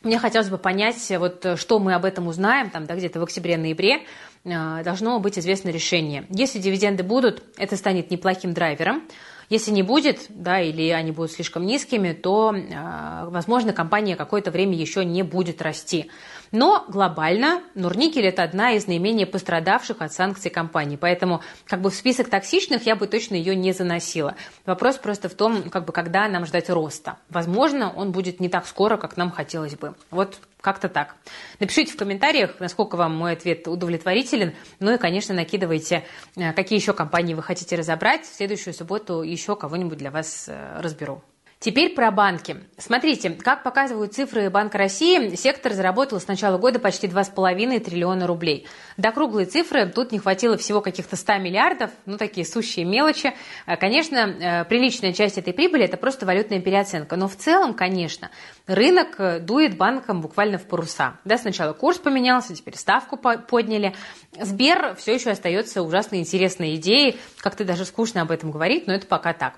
Мне 0.01 0.17
хотелось 0.17 0.49
бы 0.49 0.57
понять, 0.57 1.11
вот, 1.19 1.45
что 1.59 1.79
мы 1.79 1.93
об 1.93 2.05
этом 2.05 2.27
узнаем, 2.27 2.69
там, 2.69 2.85
да, 2.85 2.95
где-то 2.95 3.19
в 3.19 3.23
октябре-ноябре 3.23 4.03
э, 4.45 4.83
должно 4.83 5.19
быть 5.19 5.37
известно 5.37 5.69
решение. 5.69 6.25
Если 6.29 6.59
дивиденды 6.59 7.03
будут, 7.03 7.43
это 7.57 7.75
станет 7.75 8.09
неплохим 8.09 8.53
драйвером. 8.53 9.03
Если 9.49 9.71
не 9.71 9.81
будет, 9.81 10.27
да, 10.29 10.61
или 10.61 10.89
они 10.89 11.11
будут 11.11 11.31
слишком 11.31 11.65
низкими, 11.65 12.13
то, 12.13 12.53
э, 12.55 13.29
возможно, 13.29 13.73
компания 13.73 14.15
какое-то 14.15 14.51
время 14.51 14.77
еще 14.77 15.03
не 15.03 15.23
будет 15.23 15.61
расти. 15.61 16.09
Но 16.51 16.85
глобально 16.87 17.61
Нурникель– 17.73 18.25
это 18.27 18.43
одна 18.43 18.73
из 18.73 18.87
наименее 18.87 19.25
пострадавших 19.25 20.01
от 20.01 20.13
санкций 20.13 20.51
компаний. 20.51 20.97
Поэтому 20.97 21.41
как 21.65 21.81
бы 21.81 21.89
в 21.89 21.95
список 21.95 22.29
токсичных 22.29 22.85
я 22.85 22.95
бы 22.95 23.07
точно 23.07 23.35
ее 23.35 23.55
не 23.55 23.71
заносила. 23.71 24.35
Вопрос 24.65 24.97
просто 24.97 25.29
в 25.29 25.33
том, 25.33 25.69
как 25.69 25.85
бы, 25.85 25.93
когда 25.93 26.27
нам 26.27 26.45
ждать 26.45 26.69
роста. 26.69 27.17
Возможно, 27.29 27.91
он 27.95 28.11
будет 28.11 28.39
не 28.39 28.49
так 28.49 28.67
скоро, 28.67 28.97
как 28.97 29.17
нам 29.17 29.31
хотелось 29.31 29.75
бы. 29.75 29.95
Вот 30.11 30.37
как-то 30.61 30.89
так. 30.89 31.15
Напишите 31.59 31.93
в 31.93 31.97
комментариях, 31.97 32.59
насколько 32.59 32.95
вам 32.95 33.15
мой 33.15 33.33
ответ 33.33 33.67
удовлетворителен. 33.67 34.53
Ну 34.79 34.93
и, 34.93 34.97
конечно, 34.97 35.33
накидывайте, 35.33 36.05
э, 36.35 36.53
какие 36.53 36.79
еще 36.79 36.93
компании 36.93 37.33
вы 37.33 37.43
хотите 37.43 37.75
разобрать. 37.75 38.25
В 38.25 38.35
следующую 38.35 38.73
субботу 38.73 39.21
еще 39.21 39.55
кого-нибудь 39.55 39.97
для 39.97 40.11
вас 40.11 40.45
э, 40.47 40.79
разберу. 40.79 41.23
Теперь 41.61 41.93
про 41.93 42.09
банки. 42.09 42.55
Смотрите, 42.77 43.31
как 43.31 43.63
показывают 43.63 44.13
цифры 44.13 44.49
Банка 44.49 44.77
России, 44.77 45.35
сектор 45.35 45.73
заработал 45.73 46.21
с 46.21 46.25
начала 46.25 46.57
года 46.57 46.79
почти 46.79 47.07
2,5 47.07 47.81
триллиона 47.81 48.27
рублей. 48.27 48.65
До 48.95 49.11
круглой 49.11 49.43
цифры 49.43 49.85
тут 49.87 50.13
не 50.13 50.19
хватило 50.19 50.55
всего 50.55 50.79
каких-то 50.79 51.17
100 51.17 51.37
миллиардов, 51.39 51.91
ну 52.05 52.17
такие 52.17 52.45
сущие 52.45 52.85
мелочи. 52.85 53.33
А, 53.65 53.75
конечно, 53.75 54.15
э, 54.15 54.63
приличная 54.69 55.11
часть 55.11 55.37
этой 55.37 55.51
прибыли– 55.51 55.83
это 55.85 55.97
просто 55.97 56.25
валютная 56.25 56.61
переоценка. 56.61 57.17
Но 57.17 57.27
в 57.27 57.35
целом, 57.35 57.73
конечно, 57.73 58.31
рынок 58.65 59.15
э, 59.17 59.39
дует 59.39 59.75
банкам 59.75 60.21
буквально 60.21 60.59
в 60.59 60.63
паруса. 60.63 61.17
Да, 61.25 61.37
сначала 61.37 61.73
курс 61.73 61.97
поменялся, 61.97 62.55
теперь 62.55 62.77
ставку 62.77 63.17
подняли. 63.17 63.93
Сбер 64.39 64.95
все 64.95 65.13
еще 65.13 65.31
остается 65.31 65.83
ужасно 65.83 66.15
интересной 66.15 66.75
идеей. 66.75 67.19
Как-то 67.39 67.65
даже 67.65 67.83
скучно 67.83 68.21
об 68.21 68.31
этом 68.31 68.49
говорить, 68.49 68.87
но 68.87 68.93
это 68.93 69.07
пока 69.07 69.33
так. 69.33 69.55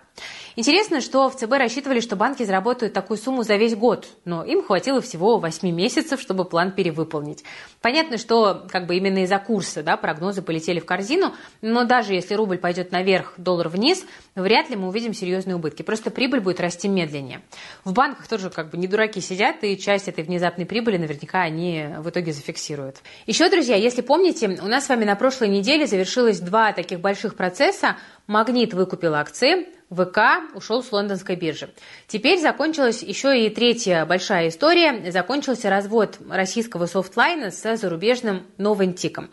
Интересно, 0.57 0.99
что 0.99 1.29
в 1.29 1.35
ЦБ 1.35 1.53
рассчитывали, 1.53 2.01
что 2.01 2.17
банки 2.17 2.43
заработают 2.43 2.93
такую 2.93 3.17
сумму 3.17 3.43
за 3.43 3.55
весь 3.55 3.75
год, 3.75 4.07
но 4.25 4.43
им 4.43 4.61
хватило 4.61 5.01
всего 5.01 5.37
8 5.39 5.69
месяцев, 5.71 6.19
чтобы 6.19 6.43
план 6.43 6.73
перевыполнить. 6.73 7.43
Понятно, 7.81 8.17
что 8.17 8.67
как 8.69 8.85
бы 8.85 8.97
именно 8.97 9.23
из-за 9.23 9.39
курса 9.39 9.81
да, 9.81 9.95
прогнозы 9.95 10.41
полетели 10.41 10.79
в 10.79 10.85
корзину, 10.85 11.33
но 11.61 11.85
даже 11.85 12.13
если 12.13 12.35
рубль 12.35 12.57
пойдет 12.57 12.91
наверх, 12.91 13.33
доллар 13.37 13.69
вниз, 13.69 14.05
вряд 14.35 14.69
ли 14.69 14.75
мы 14.75 14.89
увидим 14.89 15.13
серьезные 15.13 15.55
убытки. 15.55 15.83
Просто 15.83 16.11
прибыль 16.11 16.41
будет 16.41 16.59
расти 16.59 16.89
медленнее. 16.89 17.41
В 17.85 17.93
банках 17.93 18.27
тоже 18.27 18.49
как 18.49 18.71
бы 18.71 18.77
не 18.77 18.87
дураки 18.87 19.21
сидят, 19.21 19.63
и 19.63 19.77
часть 19.77 20.09
этой 20.09 20.25
внезапной 20.25 20.65
прибыли 20.65 20.97
наверняка 20.97 21.41
они 21.41 21.87
в 21.99 22.09
итоге 22.09 22.33
зафиксируют. 22.33 22.97
Еще, 23.25 23.49
друзья, 23.49 23.77
если 23.77 24.01
помните, 24.01 24.59
у 24.61 24.67
нас 24.67 24.85
с 24.85 24.89
вами 24.89 25.05
на 25.05 25.15
прошлой 25.15 25.47
неделе 25.47 25.87
завершилось 25.87 26.41
два 26.41 26.73
таких 26.73 26.99
больших 26.99 27.35
процесса. 27.35 27.95
Магнит 28.27 28.73
выкупил 28.73 29.15
акции, 29.15 29.67
ВК 29.91 30.55
ушел 30.55 30.83
с 30.83 30.91
лондонской 30.91 31.35
биржи. 31.35 31.69
Теперь 32.07 32.39
закончилась 32.39 33.03
еще 33.03 33.45
и 33.45 33.49
третья 33.49 34.05
большая 34.05 34.47
история. 34.47 35.11
Закончился 35.11 35.69
развод 35.69 36.17
российского 36.29 36.85
софтлайна 36.85 37.51
с 37.51 37.75
зарубежным 37.75 38.47
Новентиком. 38.57 39.29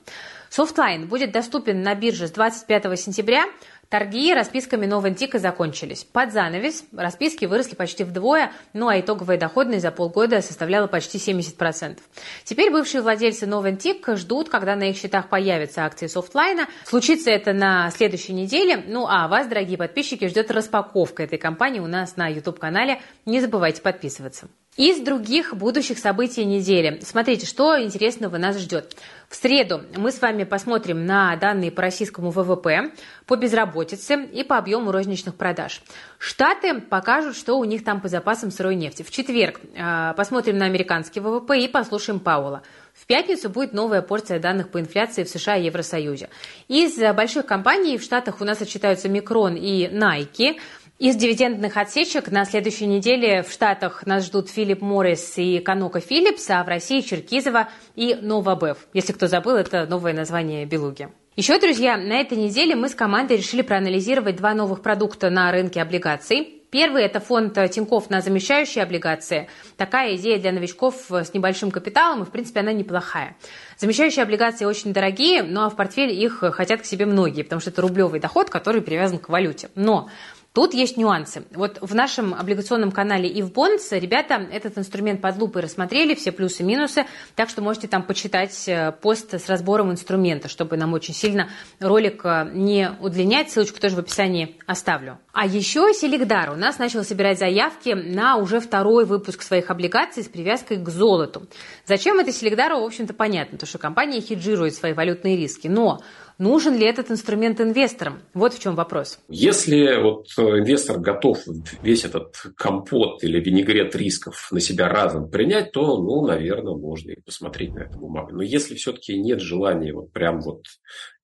Софтлайн 0.51 1.07
будет 1.07 1.31
доступен 1.31 1.83
на 1.83 1.95
бирже 1.95 2.27
с 2.27 2.33
25 2.33 2.99
сентября. 2.99 3.45
Торги 3.89 4.35
расписками 4.35 4.85
Noventiq 4.85 5.39
закончились. 5.39 6.05
Под 6.05 6.31
занавес 6.31 6.85
расписки 6.95 7.47
выросли 7.47 7.75
почти 7.75 8.05
вдвое, 8.05 8.53
ну 8.75 8.89
а 8.89 9.01
итоговая 9.01 9.39
доходность 9.39 9.81
за 9.81 9.91
полгода 9.91 10.43
составляла 10.43 10.89
почти 10.89 11.17
70%. 11.17 11.99
Теперь 12.45 12.71
бывшие 12.71 13.01
владельцы 13.01 13.47
Noventiq 13.47 14.07
ждут, 14.11 14.51
когда 14.51 14.77
на 14.77 14.91
их 14.91 14.97
счетах 14.99 15.31
появятся 15.31 15.87
акции 15.87 16.07
Софтлайна. 16.07 16.67
Случится 16.85 17.31
это 17.31 17.55
на 17.55 17.91
следующей 17.91 18.35
неделе. 18.35 18.85
Ну 18.87 19.07
а 19.09 19.27
вас, 19.27 19.47
дорогие 19.47 19.79
подписчики, 19.79 20.29
ждет 20.29 20.51
распаковка 20.51 21.23
этой 21.23 21.39
компании 21.39 21.81
у 21.81 21.87
нас 21.87 22.19
на 22.19 22.29
YouTube-канале. 22.29 23.01
Не 23.25 23.41
забывайте 23.41 23.81
подписываться. 23.81 24.49
Из 24.79 25.01
других 25.01 25.57
будущих 25.57 25.99
событий 25.99 26.45
недели. 26.45 27.01
Смотрите, 27.03 27.47
что 27.47 27.83
интересного 27.83 28.39
нас 28.39 28.57
ждет. 28.61 28.95
В 29.29 29.35
среду 29.35 29.83
мы 29.97 30.13
с 30.13 30.23
вами 30.23 30.45
посмотрим 30.45 31.05
на 31.05 31.35
данные 31.35 31.73
по 31.73 31.83
российскому 31.83 32.31
ВВП, 32.31 32.93
по 33.27 33.35
безработице 33.35 34.25
и 34.33 34.45
по 34.45 34.57
объему 34.57 34.93
розничных 34.93 35.35
продаж. 35.35 35.83
Штаты 36.19 36.81
покажут, 36.81 37.37
что 37.37 37.59
у 37.59 37.65
них 37.65 37.83
там 37.83 38.01
по 38.01 38.07
запасам 38.07 38.53
сырой 38.53 38.77
нефти. 38.77 39.03
В 39.03 39.11
четверг 39.11 39.61
э, 39.75 40.15
посмотрим 40.17 40.57
на 40.57 40.67
американский 40.67 41.19
ВВП 41.19 41.59
и 41.59 41.67
послушаем 41.67 42.21
Паула. 42.21 42.63
В 42.95 43.07
пятницу 43.07 43.49
будет 43.49 43.73
новая 43.73 44.03
порция 44.03 44.41
данных 44.41 44.71
по 44.71 44.81
инфляции 44.81 45.25
в 45.25 45.29
США 45.29 45.57
и 45.57 45.67
Евросоюзе. 45.67 46.31
Из 46.69 46.99
больших 47.15 47.47
компаний 47.47 47.99
в 47.99 48.03
Штатах 48.03 48.41
у 48.41 48.45
нас 48.45 48.61
отчитаются 48.61 49.09
Микрон 49.09 49.55
и 49.57 49.89
Nike. 49.89 50.59
Из 50.99 51.15
дивидендных 51.15 51.77
отсечек 51.77 52.29
на 52.33 52.45
следующей 52.45 52.87
неделе 52.87 53.45
в 53.45 53.53
Штатах 53.53 54.05
нас 54.05 54.27
ждут 54.27 54.51
Филипп 54.51 54.81
Моррис 54.81 55.35
и 55.39 55.61
Канока 55.61 56.01
Филлипс, 56.01 56.51
а 56.51 56.65
в 56.65 56.67
России 56.67 57.03
Черкизова 57.03 57.69
и 57.95 58.17
Новабев. 58.21 58.79
Если 58.93 59.13
кто 59.13 59.29
забыл, 59.29 59.55
это 59.55 59.87
новое 59.87 60.13
название 60.13 60.67
Белуги. 60.67 61.09
Еще, 61.37 61.61
друзья, 61.61 61.97
на 61.97 62.15
этой 62.15 62.37
неделе 62.37 62.75
мы 62.75 62.89
с 62.89 62.97
командой 62.97 63.37
решили 63.37 63.63
проанализировать 63.63 64.35
два 64.35 64.55
новых 64.55 64.83
продукта 64.83 65.31
на 65.31 65.53
рынке 65.53 65.81
облигаций. 65.81 66.55
Первый– 66.71 67.03
это 67.05 67.21
фонд 67.21 67.55
Тинькофф 67.55 68.11
на 68.11 68.21
замещающие 68.21 68.83
облигации. 68.83 69.49
Такая 69.77 70.17
идея 70.17 70.39
для 70.39 70.51
новичков 70.51 71.07
с 71.11 71.33
небольшим 71.33 71.71
капиталом, 71.71 72.23
и, 72.23 72.27
в 72.27 72.31
принципе, 72.31 72.61
она 72.61 72.73
неплохая. 72.73 73.37
Замещающие 73.79 74.23
облигации 74.23 74.67
очень 74.67 74.93
дорогие, 74.93 75.45
но 75.45 75.61
ну, 75.61 75.67
а 75.67 75.71
в 75.71 75.77
портфель 75.77 76.11
их 76.11 76.43
хотят 76.53 76.83
к 76.83 76.85
себе 76.85 77.07
многие, 77.07 77.43
потому 77.43 77.61
что 77.61 77.71
это 77.71 77.81
рублевый 77.83 78.21
доход, 78.21 78.51
который 78.51 78.83
привязан 78.83 79.19
к 79.19 79.31
валюте. 79.31 79.71
Но 79.77 80.11
Тут 80.59 80.75
есть 80.75 80.97
нюансы. 80.97 81.45
Вот 81.53 81.79
в 81.81 81.95
нашем 81.95 82.35
облигационном 82.35 82.91
канале 82.91 83.29
и 83.29 83.43
в 83.43 83.53
Bonds 83.53 83.97
ребята 83.97 84.45
этот 84.51 84.77
инструмент 84.77 85.21
под 85.21 85.39
лупой 85.39 85.63
рассмотрели, 85.63 86.17
все 86.17 86.33
плюсы 86.33 86.65
и 86.65 86.67
минусы, 86.67 87.05
так 87.37 87.49
что 87.49 87.63
можете 87.63 87.87
там 87.87 88.03
почитать 88.03 88.65
э, 88.67 88.91
пост 88.91 89.35
с 89.35 89.49
разбором 89.49 89.93
инструмента, 89.93 90.49
чтобы 90.49 90.77
нам 90.77 90.95
очень 90.95 91.15
сильно 91.15 91.49
ролик 91.79 92.23
э, 92.25 92.51
не 92.53 92.91
удлинять. 92.99 93.53
Ссылочку 93.53 93.79
тоже 93.79 93.95
в 93.95 94.01
описании 94.01 94.57
оставлю. 94.67 95.21
А 95.33 95.47
еще 95.47 95.95
Селигдар 95.95 96.51
у 96.51 96.57
нас 96.57 96.81
начал 96.81 97.05
собирать 97.05 97.39
заявки 97.39 97.91
на 97.91 98.35
уже 98.35 98.59
второй 98.59 99.05
выпуск 99.05 99.43
своих 99.43 99.71
облигаций 99.71 100.25
с 100.25 100.27
привязкой 100.27 100.79
к 100.79 100.89
золоту. 100.89 101.47
Зачем 101.87 102.19
это 102.19 102.33
Селигдару, 102.33 102.81
в 102.81 102.85
общем-то, 102.85 103.15
понятно, 103.15 103.59
потому 103.59 103.69
что 103.69 103.79
компания 103.79 104.21
хеджирует 104.21 104.75
свои 104.75 104.93
валютные 104.93 105.37
риски. 105.37 105.69
Но 105.69 106.01
Нужен 106.39 106.77
ли 106.79 106.87
этот 106.87 107.11
инструмент 107.11 107.61
инвесторам? 107.61 108.21
Вот 108.33 108.55
в 108.55 108.63
чем 108.63 108.77
вопрос. 108.77 109.19
Если 109.29 110.01
вот 110.01 110.29
э, 110.39 110.61
инвестор 110.61 111.01
готов 111.01 111.41
весь 111.83 112.05
этот 112.05 112.37
компот 112.57 113.25
или 113.25 113.41
винегрет 113.41 113.97
рисков 113.97 114.49
на 114.53 114.61
себя 114.61 114.89
разом 114.89 115.29
принять, 115.31 115.73
то, 115.73 116.01
ну, 116.01 116.25
наверное, 116.25 116.77
можно 116.77 117.11
и 117.11 117.21
посмотреть 117.21 117.75
на 117.75 117.81
эту 117.81 117.99
бумагу. 117.99 118.37
Но 118.37 118.43
если 118.43 118.77
все-таки 118.77 119.19
нет 119.19 119.41
желания 119.41 119.93
вот 119.93 120.13
прям 120.13 120.41
вот, 120.41 120.63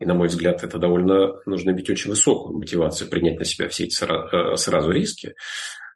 и 0.01 0.05
на 0.05 0.15
мой 0.15 0.27
взгляд, 0.27 0.65
это 0.65 0.79
довольно 0.79 1.35
нужно 1.47 1.71
иметь 1.71 1.89
очень 1.91 2.11
высокую 2.11 2.59
мотивацию 2.59 3.09
принять 3.09 3.39
на 3.39 3.45
себя 3.45 3.69
все 3.69 3.85
эти 3.85 3.95
э, 4.03 4.57
сразу 4.57 4.91
риски, 4.91 5.35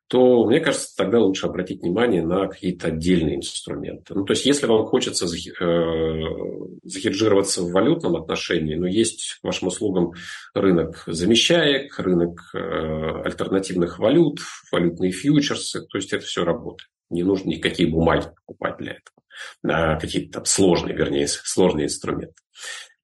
то, 0.08 0.46
мне 0.46 0.60
кажется, 0.60 0.96
тогда 0.96 1.20
лучше 1.20 1.46
обратить 1.46 1.82
внимание 1.82 2.24
на 2.24 2.48
какие-то 2.48 2.88
отдельные 2.88 3.36
инструменты. 3.36 4.14
Ну, 4.14 4.24
то 4.24 4.32
есть, 4.32 4.46
если 4.46 4.66
вам 4.66 4.86
хочется 4.86 5.26
э, 5.26 6.22
захеджироваться 6.82 7.62
в 7.62 7.72
валютном 7.72 8.16
отношении, 8.16 8.74
но 8.74 8.86
есть 8.86 9.38
к 9.40 9.44
вашим 9.44 9.68
услугам 9.68 10.12
рынок 10.54 11.02
замещаек, 11.06 11.98
рынок 11.98 12.40
э, 12.54 12.58
альтернативных 13.24 13.98
валют, 13.98 14.40
валютные 14.72 15.12
фьючерсы, 15.12 15.86
то 15.86 15.98
есть, 15.98 16.12
это 16.14 16.24
все 16.24 16.42
работает. 16.42 16.88
Не 17.10 17.22
нужно 17.22 17.50
никакие 17.50 17.88
бумаги 17.88 18.28
покупать 18.34 18.78
для 18.78 18.92
этого. 18.92 19.18
А 19.62 20.00
какие-то 20.00 20.38
там 20.38 20.44
сложные, 20.46 20.96
вернее, 20.96 21.28
сложные 21.28 21.86
инструменты. 21.86 22.34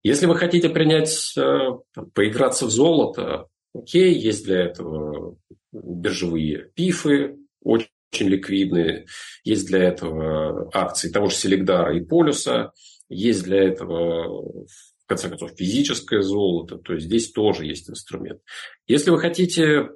Если 0.02 0.24
вы 0.24 0.36
хотите 0.36 0.70
принять, 0.70 1.34
э, 1.36 1.70
поиграться 2.14 2.64
в 2.64 2.70
золото, 2.70 3.48
окей, 3.74 4.14
есть 4.14 4.46
для 4.46 4.64
этого 4.64 5.36
биржевые 5.74 6.70
пифы, 6.74 7.36
очень 7.62 7.88
ликвидные. 8.12 9.06
Есть 9.42 9.66
для 9.66 9.84
этого 9.84 10.70
акции 10.72 11.10
того 11.10 11.28
же 11.28 11.36
Селегдара 11.36 11.96
и 11.96 12.00
Полюса. 12.00 12.72
Есть 13.08 13.44
для 13.44 13.62
этого, 13.64 14.52
в 14.66 15.06
конце 15.06 15.28
концов, 15.28 15.52
физическое 15.56 16.22
золото. 16.22 16.78
То 16.78 16.94
есть 16.94 17.06
здесь 17.06 17.32
тоже 17.32 17.66
есть 17.66 17.90
инструмент. 17.90 18.40
Если 18.86 19.10
вы 19.10 19.18
хотите 19.18 19.90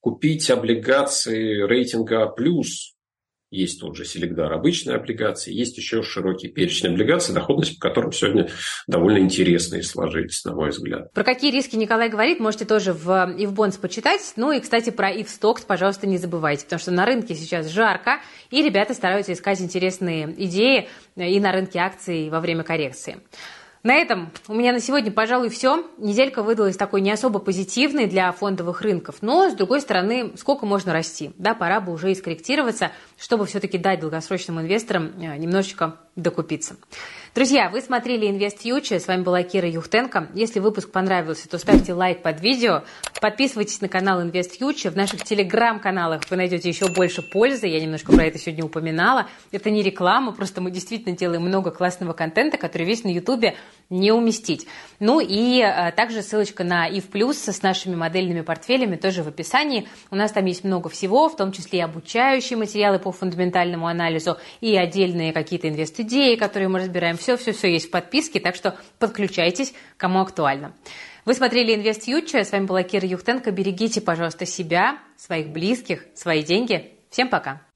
купить 0.00 0.50
облигации 0.50 1.62
рейтинга 1.62 2.24
А+, 2.24 2.34
есть 3.50 3.80
тот 3.80 3.96
же 3.96 4.04
Селегдар 4.04 4.52
обычные 4.52 4.96
облигации, 4.96 5.52
есть 5.52 5.76
еще 5.76 6.02
широкий 6.02 6.48
перечень 6.48 6.88
облигаций, 6.88 7.34
доходность 7.34 7.78
по 7.78 7.88
которым 7.88 8.12
сегодня 8.12 8.48
довольно 8.86 9.18
интересные 9.18 9.82
сложились, 9.82 10.44
на 10.44 10.54
мой 10.54 10.70
взгляд. 10.70 11.12
Про 11.12 11.24
какие 11.24 11.50
риски 11.50 11.76
Николай 11.76 12.08
говорит, 12.08 12.40
можете 12.40 12.64
тоже 12.64 12.92
в 12.92 13.08
Bonds 13.08 13.80
почитать. 13.80 14.32
Ну 14.36 14.52
и, 14.52 14.60
кстати, 14.60 14.90
про 14.90 15.12
Stocks, 15.12 15.64
пожалуйста, 15.66 16.06
не 16.06 16.18
забывайте, 16.18 16.64
потому 16.64 16.80
что 16.80 16.90
на 16.92 17.04
рынке 17.04 17.34
сейчас 17.34 17.68
жарко, 17.70 18.20
и 18.50 18.62
ребята 18.62 18.94
стараются 18.94 19.32
искать 19.32 19.60
интересные 19.60 20.32
идеи 20.44 20.88
и 21.16 21.40
на 21.40 21.52
рынке 21.52 21.78
акций 21.80 22.30
во 22.30 22.40
время 22.40 22.62
коррекции. 22.62 23.18
На 23.82 23.94
этом 23.94 24.30
у 24.46 24.54
меня 24.54 24.72
на 24.72 24.80
сегодня, 24.80 25.10
пожалуй, 25.10 25.48
все. 25.48 25.86
Неделька 25.96 26.42
выдалась 26.42 26.76
такой 26.76 27.00
не 27.00 27.10
особо 27.10 27.38
позитивной 27.38 28.06
для 28.06 28.30
фондовых 28.30 28.82
рынков, 28.82 29.16
но, 29.22 29.48
с 29.48 29.54
другой 29.54 29.80
стороны, 29.80 30.32
сколько 30.36 30.66
можно 30.66 30.92
расти? 30.92 31.32
Да, 31.38 31.54
пора 31.54 31.80
бы 31.80 31.92
уже 31.92 32.12
и 32.12 32.14
скорректироваться, 32.14 32.92
чтобы 33.18 33.46
все-таки 33.46 33.78
дать 33.78 34.00
долгосрочным 34.00 34.60
инвесторам 34.60 35.12
э, 35.18 35.34
немножечко 35.38 35.96
докупиться. 36.14 36.76
Друзья, 37.32 37.70
вы 37.70 37.80
смотрели 37.80 38.28
Invest 38.28 38.58
Future, 38.64 38.98
с 38.98 39.06
вами 39.06 39.22
была 39.22 39.44
Кира 39.44 39.68
Юхтенко. 39.68 40.30
Если 40.34 40.58
выпуск 40.58 40.90
понравился, 40.90 41.48
то 41.48 41.58
ставьте 41.58 41.92
лайк 41.92 42.22
под 42.22 42.40
видео, 42.40 42.82
подписывайтесь 43.20 43.80
на 43.80 43.88
канал 43.88 44.20
Invest 44.20 44.58
Future. 44.60 44.90
В 44.90 44.96
наших 44.96 45.22
телеграм-каналах 45.22 46.22
вы 46.28 46.36
найдете 46.36 46.68
еще 46.68 46.88
больше 46.88 47.22
пользы, 47.22 47.68
я 47.68 47.80
немножко 47.80 48.10
про 48.10 48.24
это 48.24 48.36
сегодня 48.36 48.64
упоминала. 48.64 49.28
Это 49.52 49.70
не 49.70 49.80
реклама, 49.84 50.32
просто 50.32 50.60
мы 50.60 50.72
действительно 50.72 51.16
делаем 51.16 51.42
много 51.42 51.70
классного 51.70 52.14
контента, 52.14 52.58
который 52.58 52.84
весь 52.84 53.04
на 53.04 53.10
ютубе 53.10 53.54
не 53.90 54.12
уместить. 54.12 54.66
Ну 55.00 55.20
и 55.20 55.60
а, 55.60 55.90
также 55.90 56.22
ссылочка 56.22 56.64
на 56.64 56.88
IF 56.88 57.10
Plus 57.10 57.52
с 57.52 57.62
нашими 57.62 57.96
модельными 57.96 58.40
портфелями 58.40 58.96
тоже 58.96 59.22
в 59.22 59.28
описании. 59.28 59.88
У 60.10 60.16
нас 60.16 60.32
там 60.32 60.44
есть 60.46 60.64
много 60.64 60.88
всего, 60.88 61.28
в 61.28 61.36
том 61.36 61.52
числе 61.52 61.80
и 61.80 61.82
обучающие 61.82 62.56
материалы 62.56 62.98
по 62.98 63.10
фундаментальному 63.12 63.86
анализу 63.86 64.38
и 64.60 64.76
отдельные 64.76 65.32
какие-то 65.32 65.68
инвест-идеи, 65.68 66.36
которые 66.36 66.68
мы 66.68 66.78
разбираем 66.78 67.16
все-все-все 67.16 67.72
есть 67.72 67.88
в 67.88 67.90
подписке, 67.90 68.40
так 68.40 68.54
что 68.54 68.78
подключайтесь, 68.98 69.74
кому 69.96 70.20
актуально. 70.20 70.72
Вы 71.24 71.34
смотрели 71.34 71.76
Invest 71.76 72.06
Future, 72.06 72.44
с 72.44 72.52
вами 72.52 72.66
была 72.66 72.82
Кира 72.82 73.06
Юхтенко. 73.06 73.50
Берегите, 73.50 74.00
пожалуйста, 74.00 74.46
себя, 74.46 74.98
своих 75.16 75.48
близких, 75.48 76.06
свои 76.14 76.42
деньги. 76.42 76.92
Всем 77.10 77.28
пока! 77.28 77.69